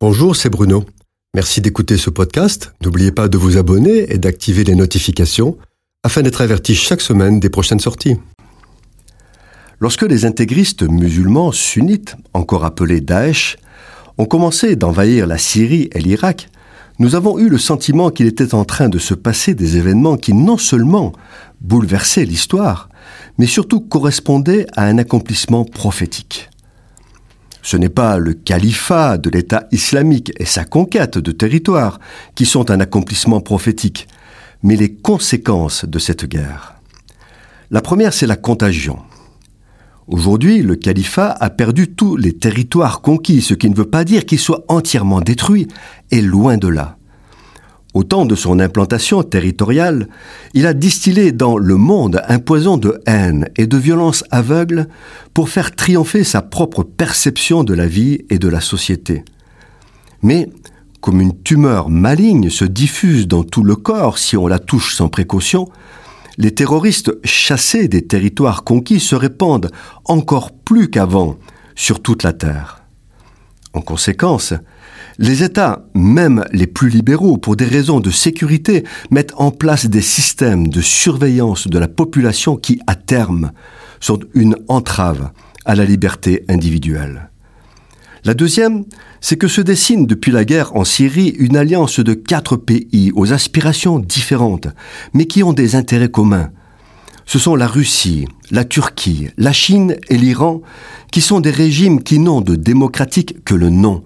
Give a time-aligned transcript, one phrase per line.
[0.00, 0.84] Bonjour, c'est Bruno.
[1.34, 2.72] Merci d'écouter ce podcast.
[2.84, 5.58] N'oubliez pas de vous abonner et d'activer les notifications
[6.04, 8.14] afin d'être averti chaque semaine des prochaines sorties.
[9.80, 13.56] Lorsque les intégristes musulmans sunnites, encore appelés Daesh,
[14.18, 16.48] ont commencé d'envahir la Syrie et l'Irak,
[17.00, 20.32] nous avons eu le sentiment qu'il était en train de se passer des événements qui
[20.32, 21.12] non seulement
[21.60, 22.88] bouleversaient l'histoire,
[23.36, 26.50] mais surtout correspondaient à un accomplissement prophétique.
[27.70, 32.00] Ce n'est pas le califat de l'État islamique et sa conquête de territoire
[32.34, 34.08] qui sont un accomplissement prophétique,
[34.62, 36.76] mais les conséquences de cette guerre.
[37.70, 39.00] La première, c'est la contagion.
[40.06, 44.24] Aujourd'hui, le califat a perdu tous les territoires conquis, ce qui ne veut pas dire
[44.24, 45.68] qu'il soit entièrement détruit,
[46.10, 46.97] et loin de là.
[47.98, 50.06] Au temps de son implantation territoriale,
[50.54, 54.86] il a distillé dans le monde un poison de haine et de violence aveugle
[55.34, 59.24] pour faire triompher sa propre perception de la vie et de la société.
[60.22, 60.48] Mais,
[61.00, 65.08] comme une tumeur maligne se diffuse dans tout le corps si on la touche sans
[65.08, 65.68] précaution,
[66.36, 69.72] les terroristes chassés des territoires conquis se répandent
[70.04, 71.34] encore plus qu'avant
[71.74, 72.84] sur toute la Terre.
[73.78, 74.54] En conséquence,
[75.20, 80.02] les États, même les plus libéraux, pour des raisons de sécurité, mettent en place des
[80.02, 83.52] systèmes de surveillance de la population qui, à terme,
[84.00, 85.30] sont une entrave
[85.64, 87.30] à la liberté individuelle.
[88.24, 88.84] La deuxième,
[89.20, 93.32] c'est que se dessine depuis la guerre en Syrie une alliance de quatre pays aux
[93.32, 94.66] aspirations différentes,
[95.14, 96.50] mais qui ont des intérêts communs.
[97.28, 100.62] Ce sont la Russie, la Turquie, la Chine et l'Iran,
[101.12, 104.02] qui sont des régimes qui n'ont de démocratique que le nom,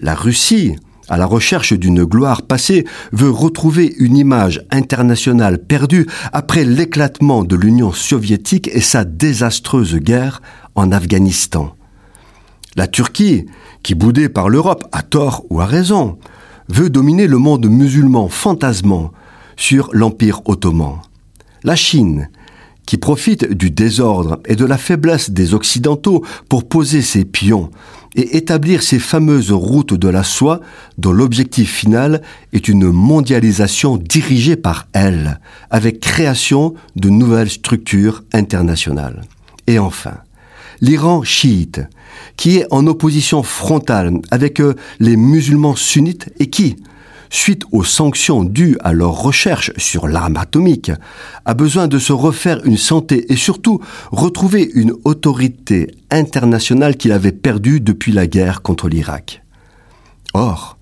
[0.00, 0.74] la Russie,
[1.08, 7.54] à la recherche d'une gloire passée, veut retrouver une image internationale perdue après l'éclatement de
[7.54, 10.42] l'Union soviétique et sa désastreuse guerre
[10.74, 11.76] en Afghanistan.
[12.74, 13.46] La Turquie,
[13.84, 16.18] qui boudée par l'Europe, à tort ou à raison,
[16.68, 19.12] veut dominer le monde musulman fantasmant
[19.56, 20.98] sur l'Empire ottoman.
[21.64, 22.28] La Chine,
[22.86, 27.70] qui profite du désordre et de la faiblesse des Occidentaux pour poser ses pions
[28.14, 30.60] et établir ces fameuses routes de la soie
[30.98, 32.22] dont l'objectif final
[32.52, 35.40] est une mondialisation dirigée par elle,
[35.70, 39.22] avec création de nouvelles structures internationales.
[39.66, 40.18] Et enfin,
[40.80, 41.80] l'Iran chiite,
[42.36, 46.76] qui est en opposition frontale avec euh, les musulmans sunnites et qui,
[47.30, 50.92] suite aux sanctions dues à leur recherche sur l'arme atomique,
[51.44, 53.80] a besoin de se refaire une santé et surtout
[54.10, 59.42] retrouver une autorité internationale qu'il avait perdue depuis la guerre contre l'Irak.
[60.34, 60.78] Or,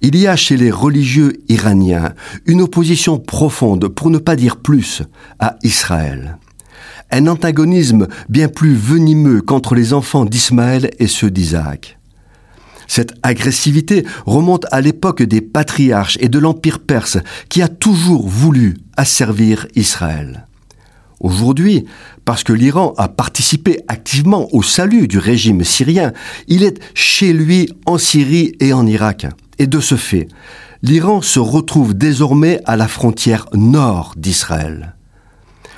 [0.00, 2.14] il y a chez les religieux iraniens
[2.46, 5.02] une opposition profonde, pour ne pas dire plus,
[5.40, 6.38] à Israël.
[7.10, 11.97] Un antagonisme bien plus venimeux qu'entre les enfants d'Ismaël et ceux d'Isaac.
[12.88, 17.18] Cette agressivité remonte à l'époque des patriarches et de l'Empire perse
[17.48, 20.46] qui a toujours voulu asservir Israël.
[21.20, 21.84] Aujourd'hui,
[22.24, 26.12] parce que l'Iran a participé activement au salut du régime syrien,
[26.46, 29.26] il est chez lui en Syrie et en Irak.
[29.58, 30.28] Et de ce fait,
[30.82, 34.94] l'Iran se retrouve désormais à la frontière nord d'Israël.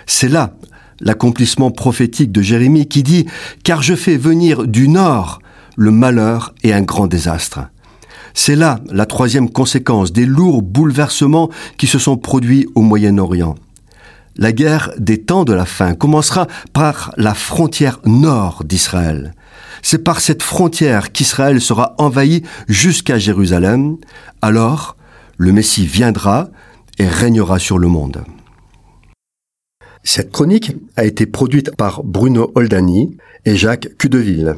[0.07, 0.55] C'est là
[1.01, 3.25] l'accomplissement prophétique de Jérémie qui dit⁇
[3.65, 5.40] Car je fais venir du nord
[5.81, 7.61] le malheur et un grand désastre.
[8.35, 11.49] C'est là la troisième conséquence des lourds bouleversements
[11.79, 13.55] qui se sont produits au Moyen-Orient.
[14.37, 19.33] La guerre des temps de la fin commencera par la frontière nord d'Israël.
[19.81, 23.97] C'est par cette frontière qu'Israël sera envahi jusqu'à Jérusalem.
[24.43, 24.99] Alors,
[25.39, 26.51] le Messie viendra
[26.99, 28.23] et régnera sur le monde.
[30.05, 34.57] Cette chronique a été produite par Bruno Oldani et Jacques Cudeville.